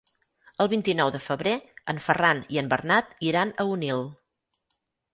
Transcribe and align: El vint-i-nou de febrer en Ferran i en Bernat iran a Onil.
El 0.63 0.69
vint-i-nou 0.71 1.11
de 1.17 1.21
febrer 1.25 1.53
en 1.95 2.03
Ferran 2.07 2.43
i 2.57 2.61
en 2.65 2.75
Bernat 2.75 3.15
iran 3.33 3.55
a 3.67 3.71
Onil. 3.79 4.07